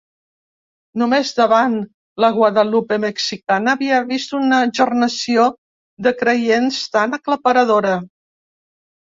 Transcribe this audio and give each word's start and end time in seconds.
Només 1.01 1.33
davant 1.39 1.75
la 2.25 2.31
Guadalupe 2.37 2.97
mexicana 3.03 3.75
havia 3.77 3.99
vist 4.13 4.33
una 4.39 4.63
gernació 4.81 5.45
de 6.09 6.15
creients 6.23 6.81
tan 6.99 7.21
aclaparadora. 7.21 7.95